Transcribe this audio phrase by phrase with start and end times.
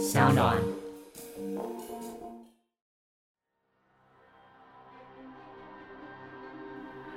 [0.00, 0.56] 小暖。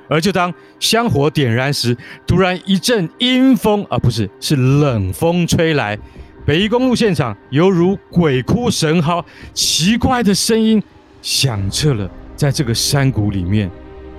[0.10, 1.96] 而就当香火点燃时，
[2.28, 5.98] 突然一阵阴风啊，不是，是冷风吹来。
[6.46, 10.84] 北宜公路现场犹如鬼哭神嚎，奇怪的声音
[11.22, 13.72] 响彻了在这个山谷里面。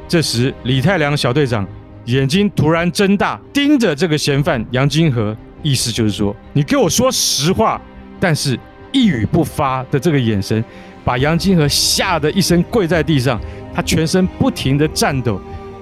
[0.08, 1.68] 这时，李太良小队长
[2.06, 7.80] 眼睛突然睁大，盯着这个嫌犯杨金河，意思就是说：“你给我说实话。”
[8.24, 8.58] 但是
[8.90, 10.64] 一语不发的这个眼神，
[11.04, 13.38] 把杨金河吓得一声跪在地上，
[13.74, 15.38] 他全身不停的颤抖。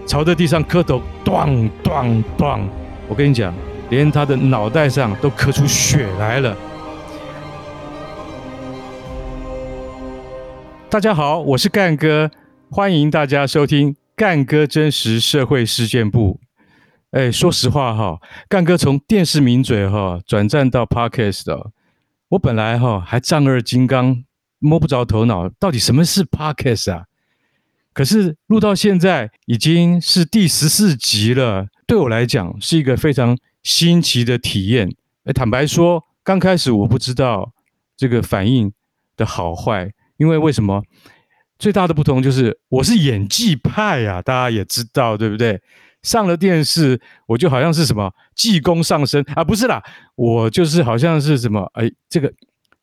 [0.08, 2.68] 朝着地上磕头，咚咚咚！
[3.06, 3.54] 我跟你讲，
[3.90, 6.56] 连他的脑袋上都磕出血来了。
[10.90, 12.28] 大家好，我是干哥，
[12.72, 16.40] 欢迎大家收听干哥真实社会事件部。
[17.12, 18.18] 哎，说实话哈，
[18.48, 21.70] 干哥从电视名嘴哈转战到 Podcast，
[22.32, 24.24] 我本来哈还丈二金刚
[24.58, 27.04] 摸不着头脑，到底什么是 Podcast 啊？
[27.92, 34.90] 可是录到现在已经是第十四集了，对我来讲是一个非常新奇的体验。
[35.24, 37.52] 哎，坦白说，刚开始我不知道
[37.98, 38.72] 这个反应
[39.14, 40.82] 的好坏，因为为什么？
[41.58, 45.60] 最大的不同就是我是演技派呀，大家也知道，对不对？
[46.02, 49.82] 上了电视，我就好像是什么技工上身啊，不是啦，
[50.14, 52.32] 我就是好像是什么，哎，这个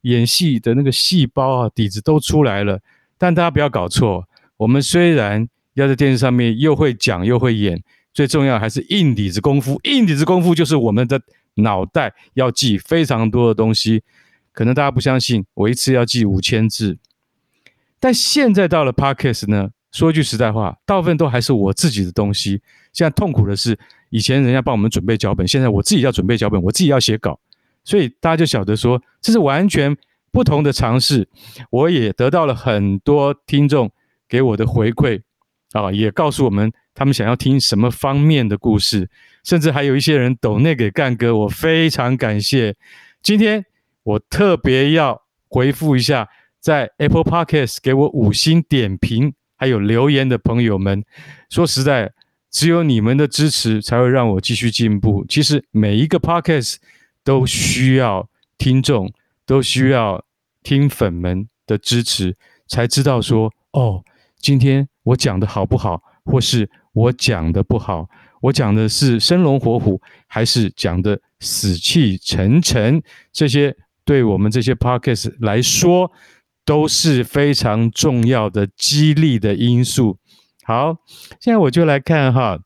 [0.01, 2.79] 演戏的那个细胞啊，底子都出来了。
[3.17, 4.25] 但大家不要搞错。
[4.55, 7.81] 我们虽然要在电视上面又会讲又会演，
[8.13, 9.79] 最重要还是硬底子功夫。
[9.83, 11.21] 硬底子功夫就是我们的
[11.55, 14.03] 脑袋要记非常多的东西。
[14.53, 16.97] 可能大家不相信，我一次要记五千字。
[17.99, 22.61] 但现在到了 Podcast 呢，说句实在话，大部分都还是我自己的东西。
[22.93, 23.77] 现在痛苦的是，
[24.09, 27.39] 以前人家帮我们准备脚本，现在我自己要准备脚本，我自己要写稿，
[27.83, 29.95] 所以大家就晓得说，这是完全
[30.31, 31.27] 不同的尝试。
[31.69, 33.91] 我也得到了很多听众。
[34.29, 35.19] 给我的回馈
[35.71, 39.09] 啊，也告诉我们他们想要听什么方面的故事，
[39.43, 42.75] 甚至还有一些人抖内给干哥，我非常感谢。
[43.23, 43.65] 今天
[44.03, 46.29] 我特别要回复一下，
[46.59, 51.03] 在 Apple Podcast 给我五星点评还有留言的朋友们。
[51.49, 52.11] 说实在，
[52.49, 55.25] 只有你们的支持才会让我继续进步。
[55.27, 56.77] 其实每一个 Podcast
[57.23, 58.27] 都需要
[58.57, 59.11] 听众，
[59.45, 60.23] 都需要
[60.63, 62.35] 听粉们的支持，
[62.67, 64.03] 才知道说哦。
[64.41, 68.07] 今天我讲的好不好，或是我讲的不好，
[68.39, 73.03] 我讲的是生龙活虎，还是讲的死气沉沉？
[73.33, 76.09] 这些对我们这些 Podcast 来说
[76.65, 80.17] 都是非常重要的激励的因素。
[80.63, 80.97] 好，
[81.39, 82.59] 现在我就来看哈，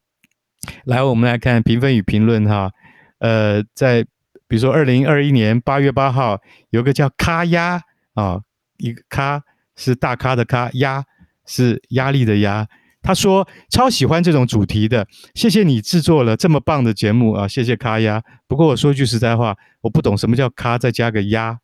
[0.86, 2.72] 来我们来看评分与评论哈。
[3.20, 4.04] 呃，在
[4.48, 6.40] 比如说二零二一年八月八号，
[6.70, 7.82] 有个叫咖压
[8.14, 8.42] 啊，
[8.78, 9.42] 一个咖
[9.76, 11.04] 是大咖的咖压。
[11.46, 12.66] 是压力的压，
[13.04, 15.06] 他说超喜欢这种主题的，
[15.36, 18.24] 谢谢你制作了这么棒的节目啊，谢谢咖鸭。
[18.48, 21.60] 不过我说句实在话，我不懂什么叫咖再加个鸭，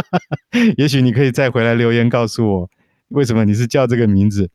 [0.76, 2.70] 也许你可以再回来留言告诉我，
[3.08, 4.50] 为什么你是叫这个名字。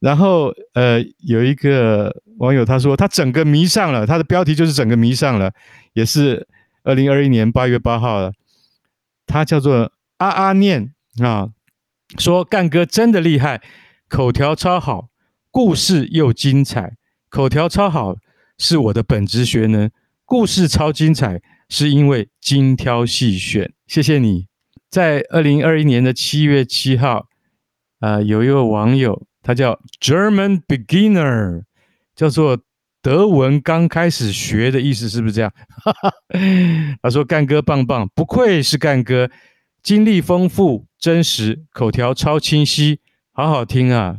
[0.00, 5.52] 然后呃，有一个网友他说他整个迷上了，他的标题就是整个迷上了，
[5.92, 6.48] 也是
[6.82, 8.32] 二零二一年八月八号了，
[9.24, 11.50] 他叫做阿阿念啊。
[12.18, 13.62] 说干哥真的厉害，
[14.08, 15.08] 口条超好，
[15.52, 16.96] 故事又精彩。
[17.28, 18.16] 口条超好
[18.58, 19.90] 是我的本职学能，
[20.24, 23.72] 故事超精彩是因为精挑细选。
[23.86, 24.46] 谢谢你。
[24.90, 27.28] 在二零二一年的七月七号，
[28.00, 31.62] 啊、有一位网友，他叫 German Beginner，
[32.16, 32.58] 叫做
[33.00, 35.52] 德文刚开始学的意思，是不是这样？
[37.02, 39.30] 他说干哥棒棒，不愧是干哥。
[39.82, 43.00] 经历丰富、真实，口条超清晰，
[43.32, 44.18] 好好听啊！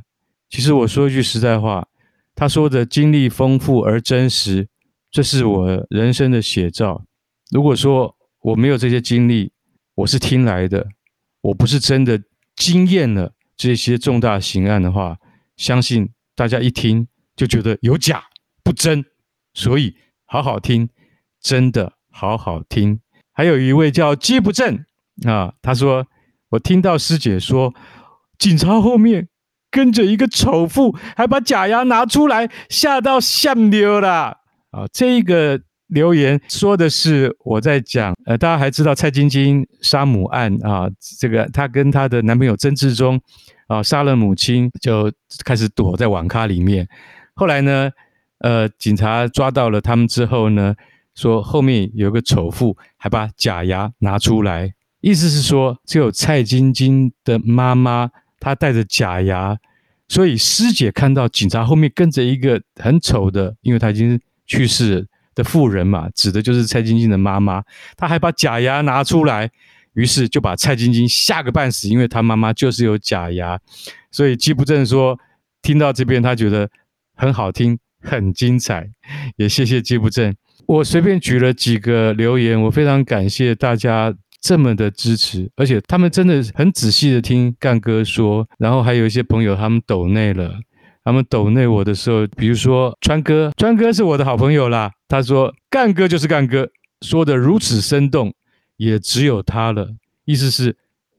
[0.54, 1.88] 其实我说一句实在话，
[2.36, 4.68] 他说的经历丰富而真实，
[5.10, 7.04] 这是我人生的写照。
[7.50, 9.52] 如果说我没有这些经历，
[9.96, 10.90] 我是听来的，
[11.42, 12.22] 我不是真的
[12.56, 15.18] 经验了这些重大刑案的话，
[15.58, 18.24] 相信大家一听就觉得有假
[18.64, 19.04] 不真。
[19.56, 19.96] 所以
[20.26, 20.88] 好好听，
[21.42, 23.00] 真的好好听。
[23.32, 24.86] 还有一位叫鸡不正。
[25.26, 26.06] 啊，他说
[26.50, 27.74] ：“我听到师姐说，
[28.38, 29.30] 警察后面
[29.74, 34.38] 跟着一个丑妇，还把假牙拿出来，吓到吓溜了。”
[34.70, 40.88] 啊，这个留言说的是我在讲，呃，大家还知道蔡晶晶杀母案啊，
[41.20, 43.20] 这个她跟她的男朋友曾志忠
[43.68, 45.12] 啊杀了母亲，就
[45.44, 46.88] 开始躲在网咖里面。
[47.34, 47.90] 后来呢，
[48.40, 50.76] 呃，警察抓到了他们之后呢，
[51.16, 54.74] 说后面有个丑妇还把假牙拿出来。
[55.02, 58.10] 意思是说，只有蔡晶晶的妈妈
[58.44, 59.58] 他戴着假牙，
[60.10, 67.64] 所以师姐看到警察后面跟着一个很丑的，因为她已经去世的妇人嘛，指的就是蔡晶晶的妈妈。
[67.96, 69.50] 她还把假牙拿出来，
[69.94, 73.60] 于是就把蔡晶晶吓个半死，因为她妈妈就是有假牙。
[74.12, 75.18] 所以季布正说，
[75.62, 76.70] 听到这边他觉得
[77.16, 77.80] 很好听。
[78.06, 78.90] 很精彩，
[79.38, 80.36] 也谢谢季布正。
[80.66, 84.14] 我随便举了几个留言，我非常感谢大家
[84.44, 88.46] 这么的支持，而且他们真的很仔细的听干哥说。
[88.60, 90.60] 然后还有一些朋友他们抖内了，
[91.06, 94.92] 他们抖内我的时候，比如说川哥，川哥是我的好朋友啦。
[95.08, 96.68] 他说干哥就是干哥，
[97.00, 98.34] 说的如此生动，
[98.76, 99.96] 也只有他了。
[100.26, 100.76] 意思是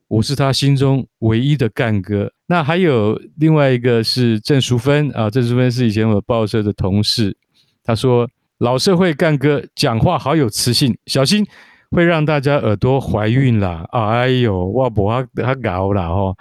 [0.09, 2.31] 我是他心中唯一的干哥。
[2.47, 7.35] 那还有另外一个是郑淑芬啊，郑淑芬是以前我报社的同事。
[7.83, 8.29] 他说
[8.61, 11.47] ：“老社会干哥讲话好有磁性，小心
[11.95, 16.37] 会让大家耳朵怀孕啦！”啊，哎呦，哇，不他他搞了哦。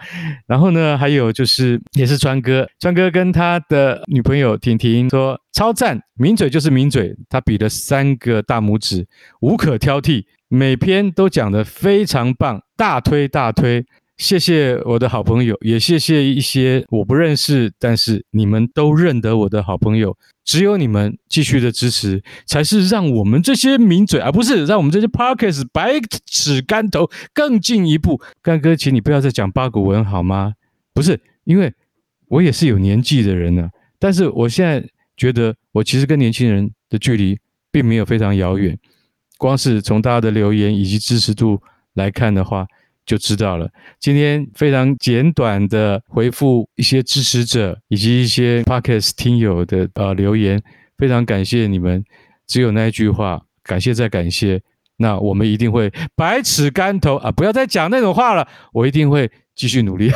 [0.48, 9.08] 然后呢，还有就是也是川哥，川哥跟他的女朋友婷婷说：“超赞，名嘴就是名嘴。”他比了三个大拇指，
[9.42, 13.86] 无可挑剔，每篇都讲得非常棒，大推大推。
[14.18, 20.16] 谢谢我的好朋友，也谢谢一些我不认识，但是你们都认得我的好朋友。
[20.46, 25.94] 只有你们继续的支持，才是让我们这些名嘴，而不是让我们这些 Podcast 百
[26.26, 28.22] 尺竿头更进一步。
[28.42, 30.54] 干哥，请你不要再讲八股文好吗？
[30.94, 31.74] 不是，因为
[32.28, 33.70] 我也是有年纪的人呢。
[33.98, 34.86] 但是我现在
[35.18, 37.40] 觉得，我其实跟年轻人的距离
[37.72, 38.78] 并没有非常遥远。
[39.38, 41.62] 光是从大家的留言以及支持度
[41.96, 42.68] 来看的话。
[43.06, 43.70] 就知道了。
[44.00, 50.62] 今天非常简短的回复一些支持者以及一些 Podcast 听友的呃留言，
[50.98, 52.04] 非常感谢你们。
[52.46, 54.62] 只有那一句话，感谢再感谢。
[54.98, 57.32] 那我们一定会百尺竿头啊！
[57.32, 60.12] 不要再讲那种话了，我一定会继续努力。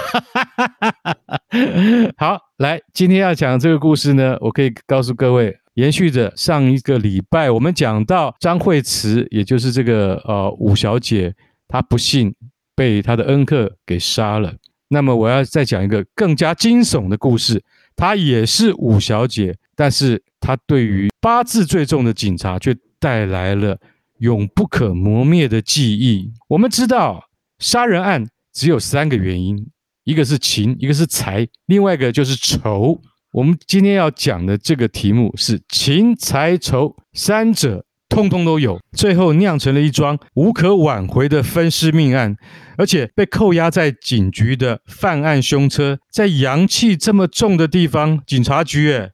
[2.15, 11.33] 好，来，今天要讲这个故事呢，我可以告诉各位，延续着上一个礼拜我们讲到张惠慈，也就是这个呃五小姐，
[11.67, 12.35] 她不幸。
[12.77, 14.53] 被他的恩客给杀了。
[14.89, 17.63] 那么我要再讲一个更加惊悚的故事。
[17.95, 23.79] 她也是五小姐，但是她对于八字最重的警察却带来了
[24.19, 26.31] 永不可磨灭的记忆。
[26.49, 27.27] 我们知道
[27.57, 29.67] 杀人案只有三个原因：
[30.03, 33.01] 一个是情，一个是财，另外一个就是仇。
[33.31, 37.86] 我们今天要讲的这个题目是情财仇三者。
[38.09, 42.35] 通通都有，最后酿成了一桩无可挽回的分尸命案，
[42.77, 49.11] 而且被扣押在警局的犯案凶车，在阳气这么重的地方，警察局，诶，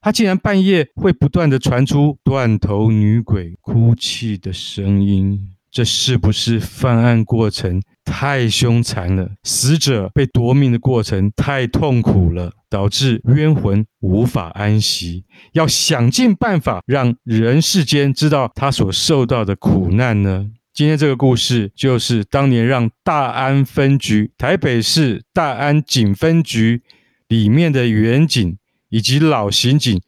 [0.00, 5.38] 他竟然半夜会不断的传出断头女鬼哭泣的声音，
[5.72, 9.30] 这是不是犯案过程太凶残了？
[9.42, 12.52] 死者被夺命的过程太痛苦了？
[12.68, 20.50] 导致冤魂无法安息，要想尽办法让人世间知道他所受到的苦难呢？
[20.74, 26.82] 今天这个故事就是当年让大安分局、台北市大安警分局
[27.28, 28.56] 里面的员警
[28.88, 30.00] 以及老刑警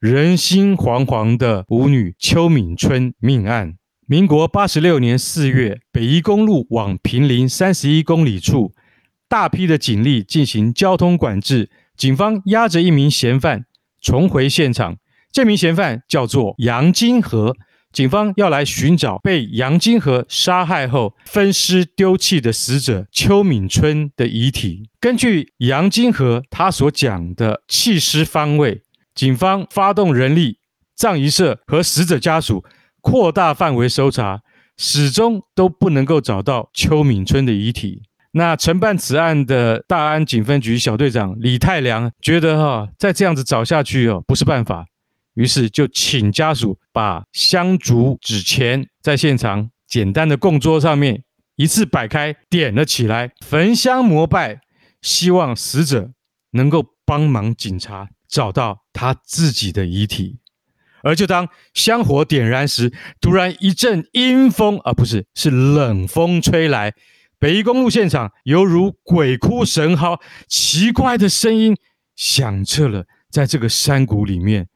[0.00, 3.74] 人心惶惶的舞女邱敏春命案。
[4.12, 8.74] 民国八十六年四月，北宜公路往坪林三十一公里处，
[9.26, 11.70] 大批的警力进行交通管制。
[11.96, 13.64] 警方押着一名嫌犯
[14.02, 14.98] 重回现场，
[15.32, 17.56] 这名嫌犯叫做杨金河。
[17.90, 24.90] 警方要来寻找被杨金河杀害后分尸丢弃的死者邱敏春的遗体。
[25.00, 28.82] 根据杨金河他所讲的弃尸方位，
[29.14, 30.58] 警方发动人力、
[30.94, 32.62] 葬仪社和死者家属
[33.02, 34.40] 扩大范围搜查，
[34.78, 38.02] 始终都不能够找到邱敏春的遗体。
[38.34, 44.86] 那承办此案的大安警分局小队长李太良觉得哈，再这样子找下去哦不是办法，
[45.34, 51.24] 于是就请家属把香烛纸钱在现场简单的供桌上面
[51.56, 54.60] 一字摆开点了起来，焚香膜拜，
[55.02, 56.12] 希望死者
[56.52, 60.38] 能够帮忙警察找到他自己的遗体。
[61.02, 66.92] 而就当香火点燃时，突然一阵阴风啊，不是，是冷风吹来。
[67.38, 71.76] 北宜公路现场犹如鬼哭神嚎，奇怪的声音
[72.14, 74.68] 响彻了在这个山谷里面。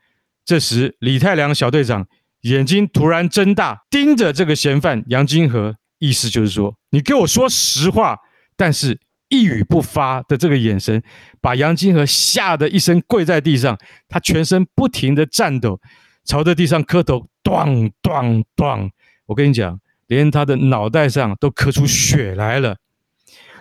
[0.44, 2.06] 这时，李太良小队长
[2.42, 8.18] 眼睛突然睁大，盯着这个嫌犯杨金河，意思就是说：“你给我说实话。”
[8.56, 11.02] 但是一语不发的这个眼神，
[11.40, 13.78] 把杨金河吓得一声跪在地上，
[14.08, 15.80] 他全身不停地颤抖，
[16.26, 18.90] 朝着地上磕头，咚咚咚。
[19.24, 19.80] 我跟你讲。
[20.08, 22.76] 连他的脑袋上都磕出血来了。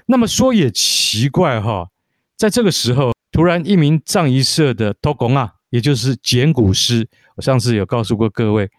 [0.05, 1.87] 那么说也奇怪哈，
[2.37, 8.69] 在这个时候，突然一名藏仪社的土公啊，也就是捡骨师，我上次有告诉过各位，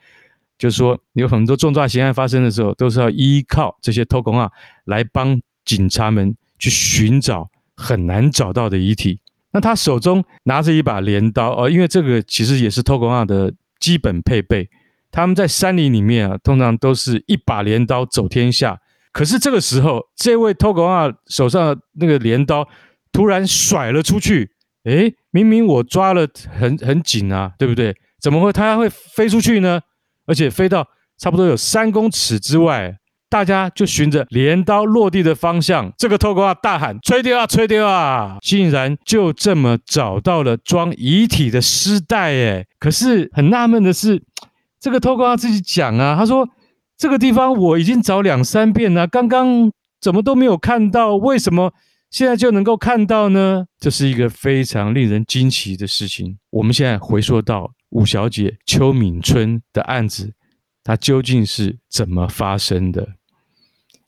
[0.56, 4.48] 就是说有很多重大刑案发生的时候，都是要依靠这些土公啊
[4.84, 9.18] 来帮警察们去寻找很难找到的遗体。
[9.50, 14.68] 那他手中拿着一把镰刀哦，因为这个其实也是土公啊的基本配备。
[15.11, 18.78] 他们在山林里面啊，通常都是一把镰刀走天下。
[19.12, 22.68] 可是这个时候，这位土公啊手上的那个镰刀
[23.12, 24.50] 突然甩了出去。
[24.85, 26.28] 诶，明明我抓了
[26.59, 27.97] 很很紧啊，对不对？
[28.21, 29.80] 怎么会它会飞出去呢？
[30.26, 42.33] 而且飞到差不多有三公尺之外，大家就循着镰刀落地的方向，这个土公啊大喊：“吹掉啊，吹掉啊！”竟然就这么找到了装遗体的尸袋。
[42.33, 44.23] 诶，可是很纳闷的是，
[44.80, 46.49] 这个土公啊自己讲啊，他说。
[46.99, 51.14] 这个地方我已经找两三遍了，刚刚怎么都没有看到？
[51.14, 51.75] 为什么
[52.09, 53.66] 现在就能够看到呢？
[53.78, 56.38] 这是一个非常令人惊奇的事情。
[56.49, 60.33] 我们现在回溯到五小姐邱敏春的案子，
[60.83, 63.15] 它究竟是怎么发生的？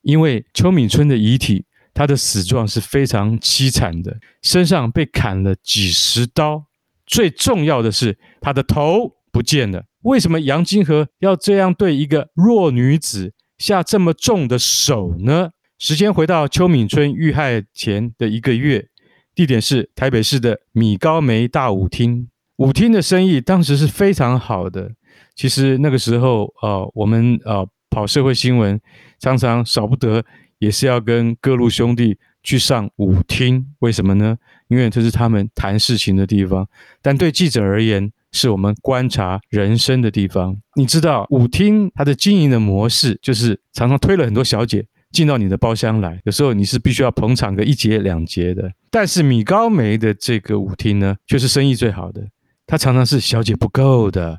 [0.02, 6.66] 因为邱敏春的遗体，他的死状是非常凄惨的，身上被砍了几十刀，
[7.06, 9.84] 最重要的是他的头不见了。
[10.02, 15.50] 为什么杨金河要这样对一个弱女子下这么重的手呢？
[15.78, 18.88] 时间回到邱敏春遇害前的一个月，
[19.34, 22.28] 地点是台北市的米高梅大舞厅。
[22.56, 24.92] 舞厅的生意当时是非常好的。
[25.36, 28.80] 其实那个时候，呃，我们呃跑社会新闻，
[29.18, 30.24] 常常少不得
[30.58, 33.66] 也是要跟各路兄弟去上舞厅。
[33.80, 34.36] 为什么呢？
[34.68, 36.68] 因为这是他们谈事情的地方。
[37.00, 40.56] 但对记者而言，是我们观察人生的地方。
[40.74, 48.70] 你知道舞厅它的经营的模式，就是常常推了很多小姐进到你的包厢来，有时候你是必须要捧场个一节两节的。
[48.90, 52.22] 但是米高梅的这个舞厅呢，却是生意最好的。
[52.66, 54.38] 它常常是小姐不够的，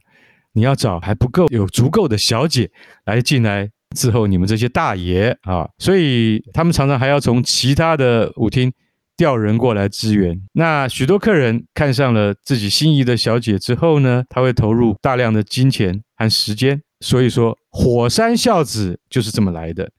[0.54, 2.70] 你要找还不够有足够的小姐
[3.06, 8.72] 来进来伺候你们这些大爷啊，所以他们常常还要从其他的舞厅。
[9.18, 16.82] 调人过来支援，那许多客人看上了自己心仪的小姐之后呢，他会投入大量的金钱和时间。
[17.02, 19.92] 所以说，火山孝子就是这么来的。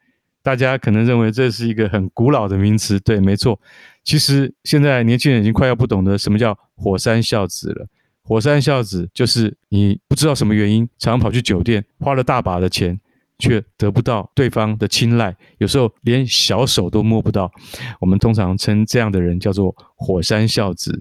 [0.43, 3.61] 大家可能认为这是一个很古老的名词，对，没错。
[4.03, 7.87] 其实现在年轻人已经快要不懂得什么叫火山孝子了。
[8.23, 13.01] 火山孝子就是你不知道什么原因，常跑去酒店，花了大把的钱。
[13.43, 17.51] 却得不到对方的青睐，有时候连小手都摸不到。
[17.99, 21.01] 我们通常称这样的人叫做“火山孝子”，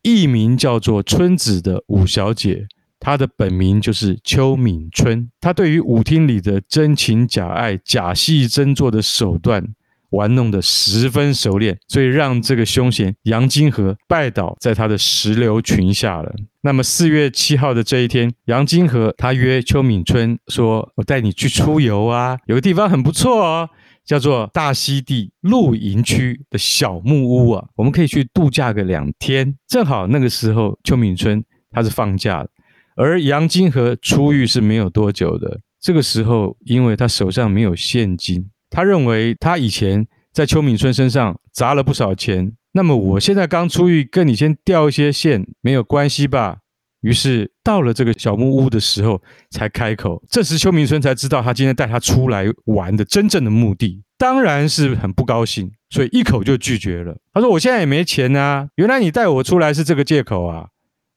[0.00, 2.66] 艺名叫做春子的五小姐，
[2.98, 5.30] 她的本名就是邱敏春。
[5.38, 9.74] 她对于舞厅里的真情假爱、假戏真做的手段，
[10.14, 16.34] 玩弄得十分熟练，所以让这个凶嫌杨金河拜倒在他的石榴裙下了。
[16.62, 23.68] 那么四月七号的这一天，杨金河他约邱敏春说：“我带你去出游啊，有个地方很不错哦，
[24.06, 29.54] 叫做大溪地露营区的小木屋啊，我们可以去度假个两天。
[29.68, 32.50] 正好那个时候，邱敏春他是放假的，
[32.96, 35.60] 而杨金河出狱是没有多久的。
[35.80, 46.56] 这个时候，因为他手上没有现金。”他认为他以前在邱敏春身上砸了不少钱，那么我现在刚出狱，跟你先掉一些线没有关系吧？
[47.02, 50.20] 于是到了这个小木屋的时候才开口。
[50.28, 57.16] 这时邱明春才知道他今天带他出来玩的真正的目的，当然是很不高兴，所以一口就拒绝了。
[57.32, 60.66] 他说：“我现在也没钱啊，原来你带我出来是这个借口啊？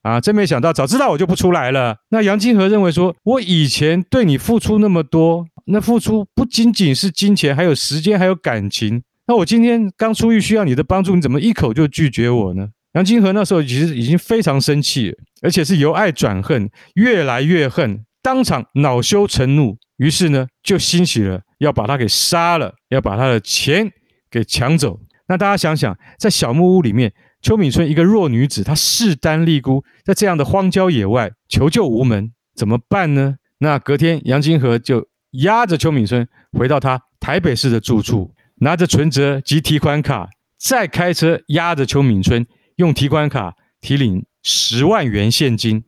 [0.03, 9.03] 啊，真没想到，早知道我就不出来了。”那杨金河认为说：“我以前对你付出那么多。”那付出不仅仅是金钱，还有时间，还有感情。
[9.27, 12.69] 那我今天刚出狱，需要你的帮助，你怎么一口就拒绝我呢？
[12.93, 23.91] 杨金河那时候其实已经非常生气，而且是由爱转恨，越来越恨，当场恼羞成怒，于是呢就兴起了要把他给杀了，要把他的钱
[24.31, 24.97] 给抢走。
[25.27, 33.35] 那大家想想，在小木屋里面，邱敏春一个弱女子，她势单力孤，在这样的荒郊野外求救无门，怎么办呢？
[33.59, 35.05] 那隔天杨金河就。
[35.31, 42.45] 押着邱敏春回到他台北市的住处，拿着存折及提款卡，再开车押着邱敏春
[42.77, 45.83] 用提款卡提领十万元现金。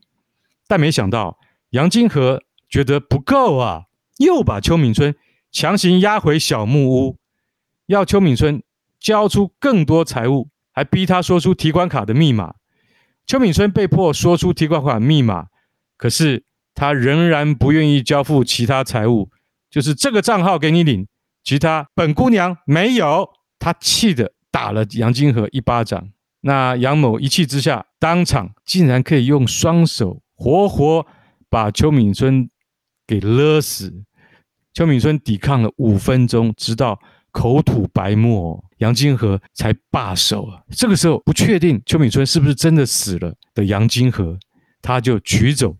[0.67, 1.39] 但没想到
[1.71, 3.83] 杨金河觉得不够啊，
[4.17, 5.15] 又把邱敏春
[5.51, 7.17] 强行押回小木屋，
[7.87, 8.61] 要邱敏春
[8.99, 12.53] 交出更多财物，还逼他说出提款卡的密码。
[13.25, 15.47] 邱敏春被迫说出提款卡密码，
[15.97, 16.43] 可是
[16.79, 19.29] 他仍然不愿意交付其他财物。
[19.69, 21.05] 就是这个账号给你领，
[21.43, 23.29] 其他本姑娘没有。
[23.59, 26.07] 他气得打了杨金河一巴掌。
[26.39, 31.05] 那杨某一气之下，当场竟然可以用双手活活
[31.49, 32.49] 把邱敏春
[33.05, 34.05] 给勒死。
[34.73, 36.97] 邱敏春抵抗了五分钟，直到
[37.31, 40.47] 口吐白沫，杨金河才罢手。
[40.71, 44.39] 这个时候不确定邱敏春是不是真的死了的杨金河，
[44.81, 45.75] 他就取走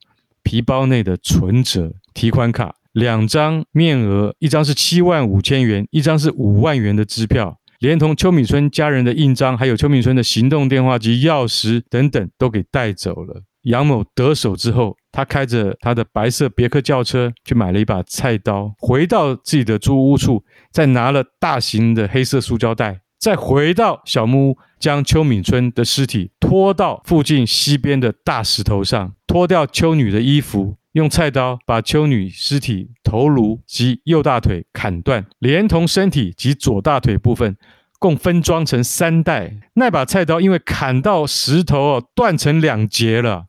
[0.50, 7.60] 皮包内的存折、提款卡两张，面额一张是七万五千元，一张是五万元的支票。
[7.78, 13.44] 连同邱敏春家人的印章，还有邱敏春的行动电话及钥匙等等，都给带走了。
[13.66, 30.78] 杨某得手之后，他开着他的白色别克轿车去买了一把菜刀，回到自己的租屋处，再拿了大型的黑色塑胶袋，再回到小木屋，将邱敏春的尸体拖到附近溪边的大石头上，脱掉邱女的衣服。
[30.94, 37.56] 用菜刀把邱女尸体头颅及右大腿砍断，连同身体及左大腿部分，
[38.00, 39.54] 共分装成三袋。
[39.76, 43.46] 那把菜刀因为砍到石头哦，断成两截了。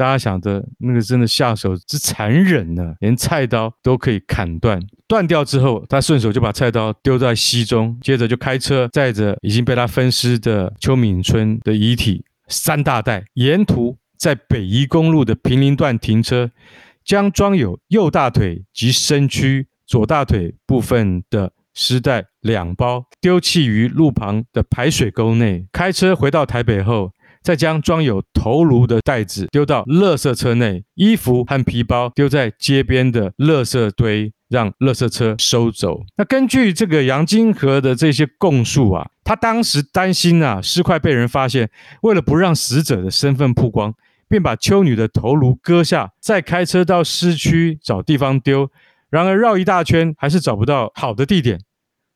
[0.00, 4.80] 大家想着那个真的下手之残忍呢，连菜刀都可以砍断。
[5.06, 13.98] 断掉之后，他顺手就把菜刀丢在溪中，接着就开车载着已经被他分尸的邱敏春的遗体三大袋，沿途。
[14.16, 16.50] 在北宜公路的平林段停车，
[17.04, 25.66] 将装有右大腿及身躯、左大腿部分的尸袋两包丢弃于路旁的排水沟内。
[25.72, 36.02] 开车回到台北后，再将装有头颅的袋子丢到垃圾车内，衣服和皮包丢在街边的垃圾堆，让垃圾车收走。
[36.16, 41.70] 那根据这个杨金河的这些供述啊，他当时担心啊尸块被人发现，
[42.02, 43.94] 为了不让死者的身份曝光。
[44.28, 48.70] 便把秋女的头颅割下，再开车到市区找地方丢。
[49.10, 51.58] 然而绕一大圈还是找不到好的地点，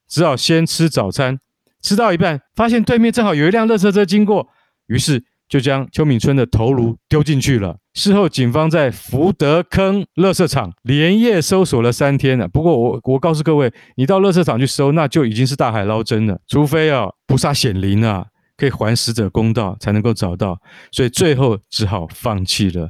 [0.08, 1.40] 只好先吃早餐。
[1.82, 4.46] 吃到一半，发现对面正好有一辆垃圾车经过，
[4.86, 7.78] 于是就将邱敏春的头颅丢进去了。
[7.94, 12.48] 事后，警方在福德坑垃圾场连夜搜索了三天了。
[12.48, 18.26] 不过我我告诉各位，你到垃圾场去搜，那就已经是大海捞针了，除非啊菩萨显灵啊。
[18.56, 20.56] 可以还死者公道，才能够找到，
[20.92, 22.88] 所以最后只好放弃了。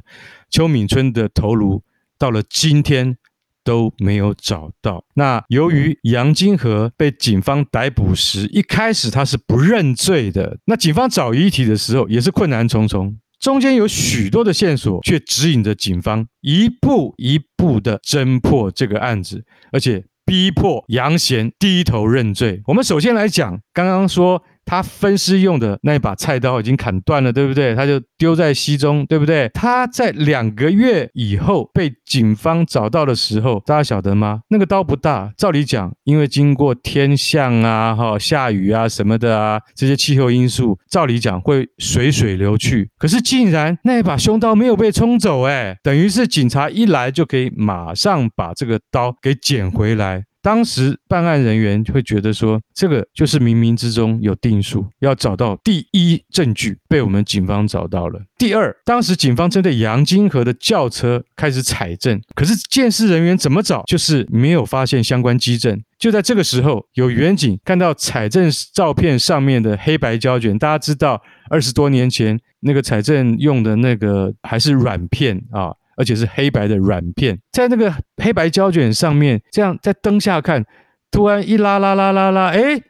[0.51, 1.81] 邱敏春的头颅
[2.19, 3.17] 到了今天
[3.65, 5.03] 都没有找到。
[5.15, 10.57] 那由于杨金河被警方逮捕时，一开始他是不认罪的。
[10.65, 22.61] 那警方找遗体的时候也是困难重重，中间有许多的线索，却指引着警方一步一步的侦破这个案子，而且逼迫杨贤低头认罪。
[22.67, 24.41] 我们首先来讲，刚刚说。
[24.65, 27.75] 他分尸用的那一把菜刀已经砍断了，对不对？
[27.75, 29.49] 他就丢在溪中，对不对？
[29.53, 34.41] 他在两个月以后被警方找到的时候，大家晓得吗？
[34.49, 42.89] 那个刀不大，照理讲，因为经过天象啊、哈下雨啊什么的啊，这些气候因素，照理讲会随水流去。
[42.97, 50.23] 可是竟然那一把凶刀没有被冲走，哎，等于是警察一来就可以马上把这个刀给捡回来。
[50.45, 58.21] 当时办案人员会觉得说，这个就是冥冥之中有定数，要找到第一证据被我们警方找到了。
[58.37, 65.81] 第二，当时警方针对杨金河的轿车开始采证，可是鉴识人员怎么找就是没有发现相关基证。
[65.97, 75.73] 就在这个时候，有员警看到采证照片上面的黑白胶卷，大家知道二十多年前那个采证用的那个还是软片啊。
[75.97, 80.65] 而且是黑白的软片，在那个黑白胶卷上面，这样在灯下看，
[81.09, 82.81] 突然一拉拉拉拉拉，哎，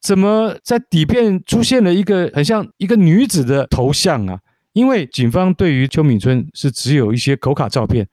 [0.00, 4.38] 怎么在底片出现了一个很像一个女子的头像啊？
[4.74, 8.06] 因为警方对于邱敏春是只有一些口卡照片，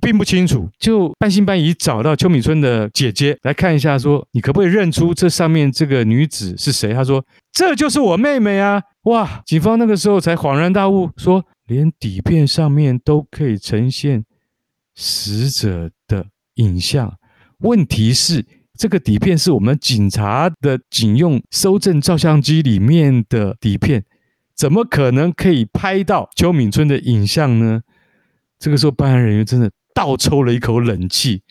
[0.00, 6.92] 并不清楚，就半信半疑找到邱敏春的姐姐来看一下，说你可不可以认出这上面这个女子是谁？
[6.92, 8.82] 她说这就是我妹妹啊！
[9.04, 11.44] 哇，警方那个时候才恍然大悟，说。
[11.66, 14.24] 连底片上面都可以呈现
[14.94, 17.18] 死者的影像，
[17.58, 18.44] 问题是
[18.76, 24.04] 这个底片是我们警察的警用搜证照相机里面的底片，
[24.54, 27.82] 怎么可能可以拍到邱敏春的影像呢？
[28.58, 31.42] 这个时候，办案人员真的倒抽了一口冷气，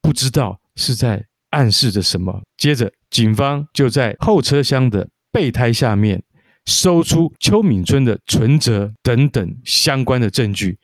[0.00, 2.42] 不知道是在暗示着什么。
[2.56, 6.22] 接着，警方就在后车厢的备胎下面。
[6.66, 10.78] 搜出邱敏春的存折等等相关的证据，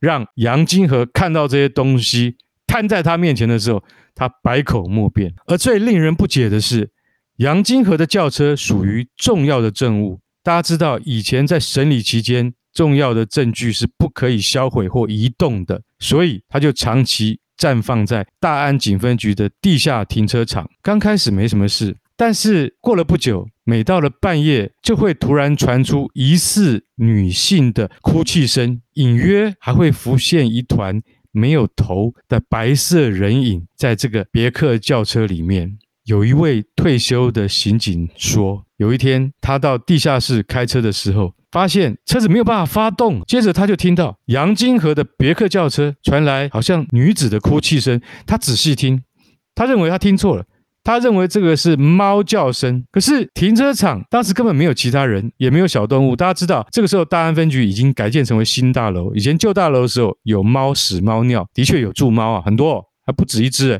[0.00, 3.82] 让杨金河看到这些东西摊在他面前的时候，
[4.14, 5.32] 他百口莫辩。
[5.46, 6.90] 而最令人不解的是，
[7.36, 10.20] 杨金河的轿车属于重要的证物。
[10.42, 20.68] 大家知道，以前在审理期间，重要的证据是不可以销毁或移动的，所以他就长期暂放在大安警分局的地下停车场。
[20.82, 31.00] 刚开始没什么事，但是过了不久，每到了半夜，就会突然传出疑似女性的哭泣声，隐约还会浮现一团
[31.30, 35.78] 没有头的白色人影，在这个别克轿车里面。
[36.06, 43.22] 有一位退休的刑警说，有一天他到地下室开车的时候，发现车子没有办法发动。
[43.28, 48.00] 接着他就听到杨金河的别克轿车传来好像女子的哭泣声。
[48.26, 49.04] 他仔细听，
[49.54, 50.46] 他认为他听错了，
[50.88, 52.82] 他认为这个是猫叫声。
[52.90, 56.16] 可是停车场当时根本没有其他人，也没有小动物。
[56.16, 59.14] 大家知道，这个时候大安分局已经改建成为新大楼。
[59.14, 63.78] 以前旧大楼的时候有猫屎、猫尿，的确有住猫啊，很多，还不止一只。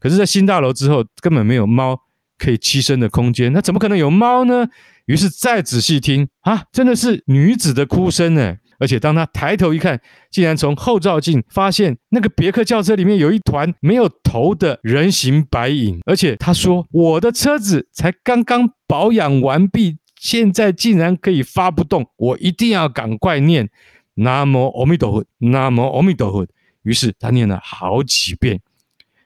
[0.00, 1.94] 可是，在新大楼之后，根本没有猫
[2.38, 4.66] 可以栖身的空间，那怎么可能有猫呢？
[5.04, 8.56] 于是再仔细听啊，真的是女子的哭声呢！
[8.78, 16.00] 而且当他抬头一看，竟然从后照镜发现那个别克轿车里面有一团没有头的人形白影。
[16.06, 23.68] 而且他说：“我的车子才刚刚保养完毕，现在竟然可以发不动，我一定要赶快念
[24.14, 26.46] 南无阿弥陀佛，南无阿弥陀佛。”
[26.82, 28.60] 于是他念了好几遍。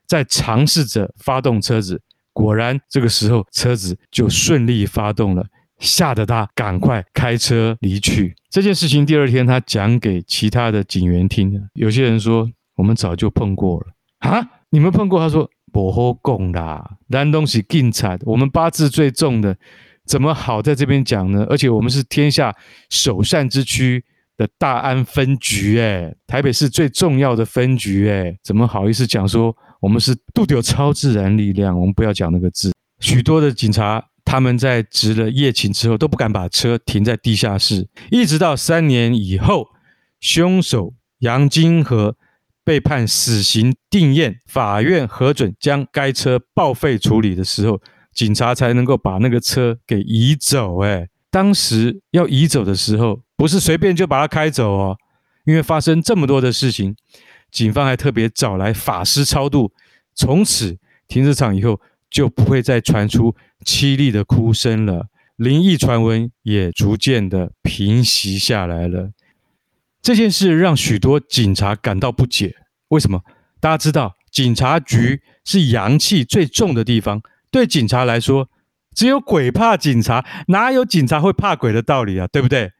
[0.06, 5.46] 在尝试着发动车子，果然这个时候车子就顺利发动了，
[5.80, 8.36] 吓得他赶快开车离去。
[8.48, 13.86] 这件事情第二天他讲给其他的警员听，有些人说我们早就碰过了
[14.20, 15.18] 啊，你们碰过？
[15.18, 19.56] 他说不好讲啦，难东西更惨，我们八字最重的，
[20.06, 21.44] 怎么好在这边讲呢？
[21.48, 22.54] 而且我们是天下
[22.90, 24.04] 首善之区
[24.36, 29.56] 的大安分局，哎，台北市最重要的分局，哎，怎么好意思讲说？
[29.80, 32.70] 我们是度有超自然力量，我们不要讲那个字。
[33.00, 39.66] 许多的警察他们在值了夜勤之后都不敢把车停在地下室，一直到三年以后，
[40.20, 42.16] 凶手杨金河
[42.62, 47.80] 被判死刑定谳，法院核准将该车报废处理的时候，
[48.12, 50.80] 警察才能够把那个车给移走。
[50.82, 54.96] 哎，当时要移走的时候，不是随便就把它开走哦，
[55.44, 56.94] 因为发生这么多的事情。
[57.50, 59.72] 警方还特别找来法师超度，
[60.14, 61.80] 从此停车场以后
[62.10, 69.12] 就不会再传出凄厉的哭声了，灵异传闻也逐渐的平息下来了。
[70.02, 72.54] 这件事让许多警察感到不解，
[72.88, 73.22] 为什么？
[73.60, 78.48] 大家知道，警察局是阳气最重的地方，对警察来说，
[78.94, 82.26] 只有鬼怕警察，哪有警察会怕鬼的道理啊？
[82.32, 82.72] 对不对？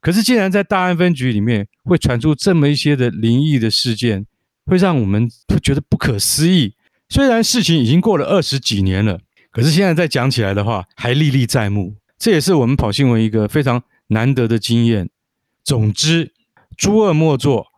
[0.00, 4.26] 可是，竟然在大安分局里面会传出这么一些的灵异的事件，
[4.66, 6.74] 会让我们会觉得不可思议。
[7.14, 9.20] 虽然事情已经过了二十几年了，
[9.52, 11.94] 可是现在再讲起来的话，还历历在目。
[12.18, 15.08] 这也是我们跑新闻一个非常难得的经验。
[15.62, 16.32] 总之，
[16.76, 17.68] 诸恶莫作，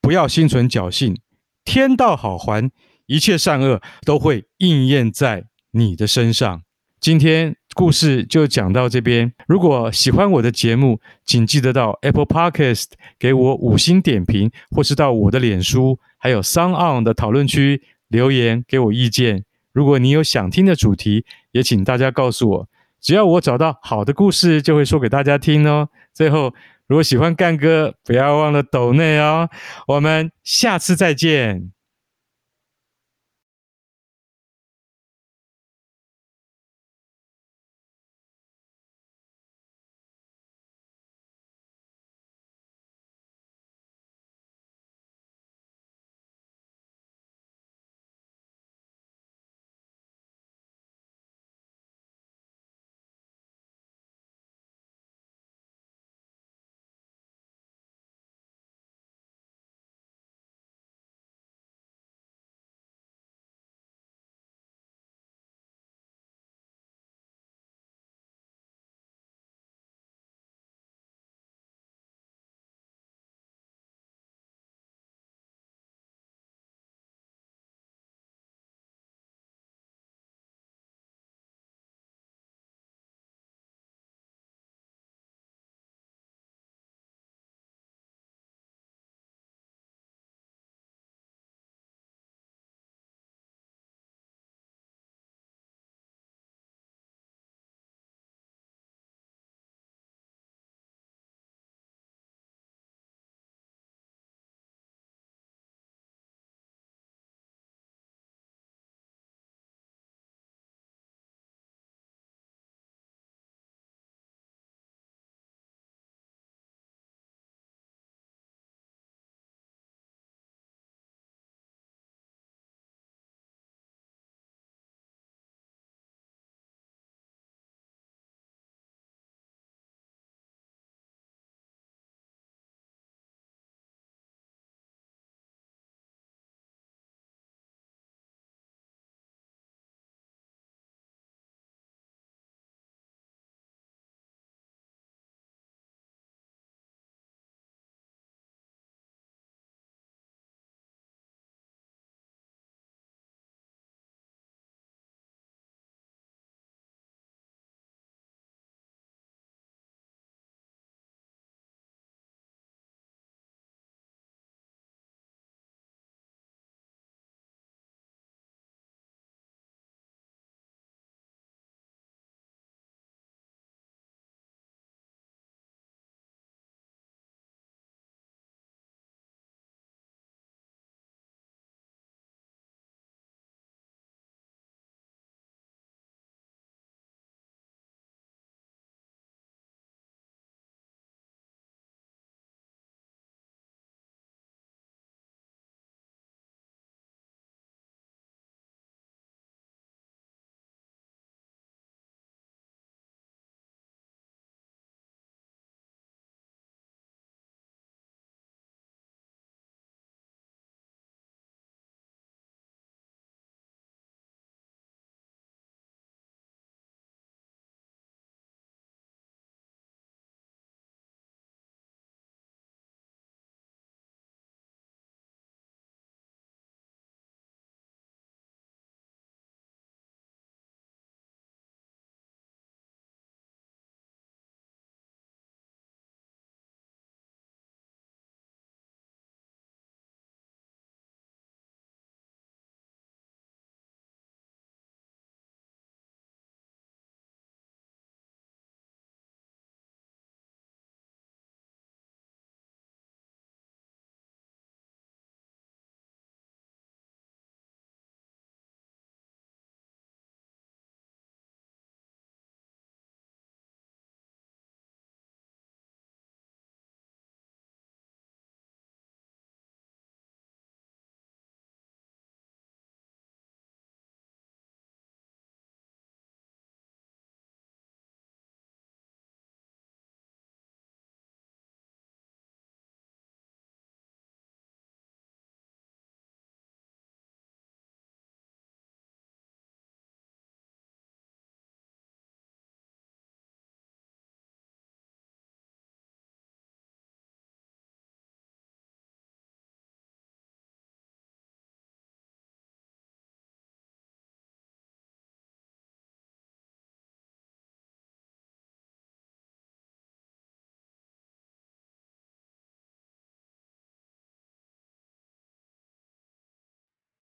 [0.00, 1.18] 不要心存侥幸，
[1.64, 2.70] 天道好还，
[3.06, 6.62] 一切善恶都会应验在你的身上。
[7.00, 9.32] 今天故事就讲到这边。
[9.48, 17.82] 如果喜欢我的节目，请记得到 Apple Podcast 给我五星点评，或是到我的脸书还有 SoundOn 的讨论区
[18.14, 19.44] 留言给我意见。
[19.72, 22.68] 如果你有想听的主题，也请大家告诉我。
[23.00, 25.88] 只要我找到好的故事，就会说给大家听哦。
[26.12, 26.54] 最后，
[26.86, 29.50] 如果喜欢干哥，不要忘了抖内哦。
[29.88, 31.73] 我们下次再见。